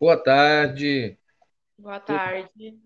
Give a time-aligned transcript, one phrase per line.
[0.00, 1.18] Boa tarde.
[1.76, 2.80] Boa tarde.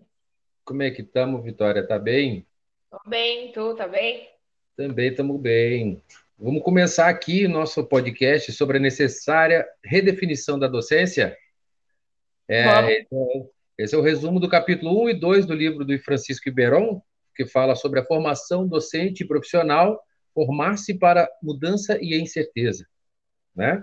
[0.65, 1.87] Como é que estamos, Vitória?
[1.87, 2.45] Tá bem?
[2.91, 4.29] Tô bem, tu tá bem?
[4.75, 6.03] Também estamos bem.
[6.37, 11.37] Vamos começar aqui o nosso podcast sobre a necessária redefinição da docência.
[12.49, 16.49] É, então, esse é o resumo do capítulo 1 e 2 do livro do Francisco
[16.49, 17.01] Iberon,
[17.33, 22.85] que fala sobre a formação docente e profissional, formar-se para mudança e incerteza,
[23.55, 23.81] né?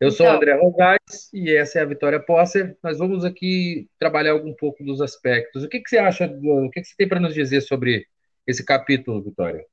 [0.00, 2.76] Eu sou Então, André Rosales e essa é a Vitória Posser.
[2.82, 5.64] Nós vamos aqui trabalhar algum pouco dos aspectos.
[5.64, 8.06] O que que você acha, o que que você tem para nos dizer sobre
[8.46, 9.66] esse capítulo, Vitória?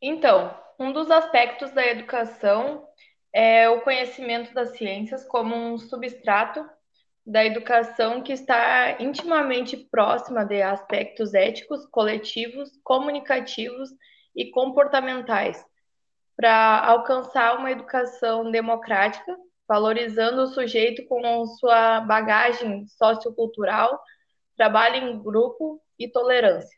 [0.00, 2.86] então, um dos aspectos da educação
[3.34, 6.66] é o conhecimento das ciências como um substrato
[7.24, 13.90] da educação que está intimamente próxima de aspectos éticos, coletivos, comunicativos
[14.34, 15.62] e comportamentais,
[16.34, 19.36] para alcançar uma educação democrática,
[19.70, 24.02] valorizando o sujeito com sua bagagem sociocultural,
[24.56, 26.76] trabalho em grupo e tolerância.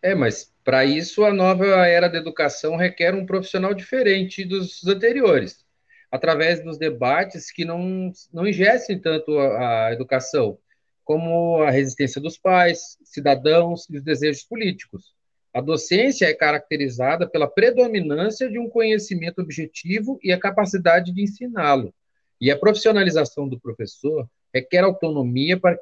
[0.00, 5.62] É, mas para isso a nova era da educação requer um profissional diferente dos anteriores,
[6.10, 10.56] através dos debates que não, não engestem tanto a, a educação,
[11.04, 15.14] como a resistência dos pais, cidadãos e os desejos políticos.
[15.54, 21.94] A docência é caracterizada pela predominância de um conhecimento objetivo e a capacidade de ensiná-lo.
[22.40, 25.78] E a profissionalização do professor requer autonomia para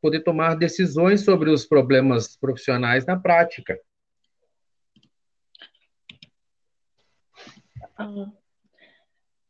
[0.00, 3.80] poder tomar decisões sobre os problemas profissionais na prática.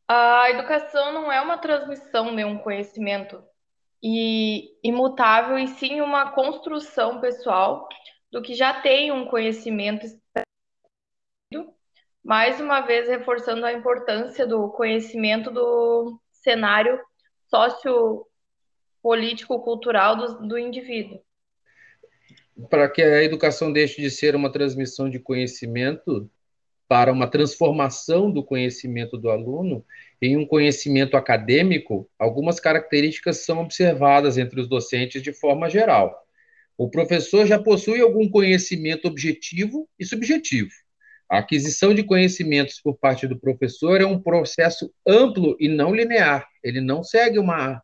[0.08, 3.44] A educação não é uma transmissão de um conhecimento
[4.02, 7.86] e imutável, e sim uma construção pessoal
[8.30, 10.06] do que já tem um conhecimento,
[12.22, 17.00] mais uma vez reforçando a importância do conhecimento do cenário
[17.48, 21.18] sociopolítico-cultural do, do indivíduo.
[22.68, 26.30] Para que a educação deixe de ser uma transmissão de conhecimento
[26.88, 29.84] para uma transformação do conhecimento do aluno
[30.20, 36.27] em um conhecimento acadêmico, algumas características são observadas entre os docentes de forma geral.
[36.78, 40.70] O professor já possui algum conhecimento objetivo e subjetivo.
[41.28, 46.46] A aquisição de conhecimentos por parte do professor é um processo amplo e não linear.
[46.62, 47.82] Ele não segue uma,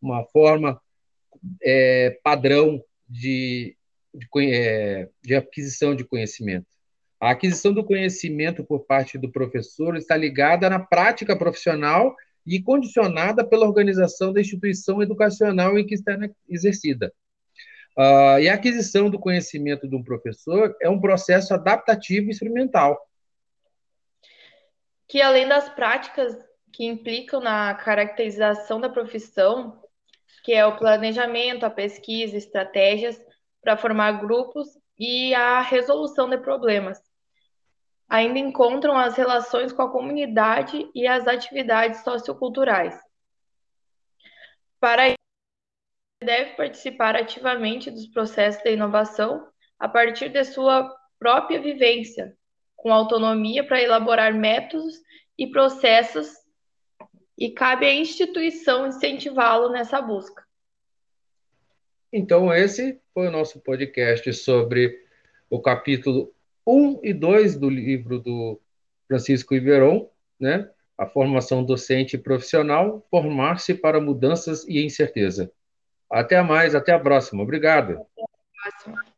[0.00, 0.80] uma forma
[1.60, 3.76] é, padrão de,
[4.14, 6.66] de, é, de aquisição de conhecimento.
[7.20, 12.14] A aquisição do conhecimento por parte do professor está ligada na prática profissional
[12.46, 16.16] e condicionada pela organização da instituição educacional em que está
[16.48, 17.12] exercida.
[17.98, 22.96] Uh, e a aquisição do conhecimento de um professor é um processo adaptativo e experimental.
[25.08, 26.36] Que além das práticas
[26.72, 29.82] que implicam na caracterização da profissão,
[30.44, 33.20] que é o planejamento, a pesquisa, estratégias
[33.60, 37.00] para formar grupos e a resolução de problemas,
[38.08, 42.96] ainda encontram as relações com a comunidade e as atividades socioculturais.
[44.78, 45.17] Para
[46.22, 49.46] deve participar ativamente dos processos de inovação
[49.78, 52.36] a partir de sua própria vivência,
[52.76, 54.94] com autonomia para elaborar métodos
[55.38, 56.28] e processos,
[57.36, 60.44] e cabe à instituição incentivá-lo nessa busca.
[62.12, 64.98] Então, esse foi o nosso podcast sobre
[65.48, 66.34] o capítulo
[66.66, 68.60] 1 e 2 do livro do
[69.06, 70.68] Francisco Iberon, né?
[70.96, 75.52] A formação docente e profissional, formar-se para mudanças e incerteza.
[76.10, 77.42] Até mais, até a próxima.
[77.42, 77.92] Obrigado.
[77.92, 79.17] Até a próxima.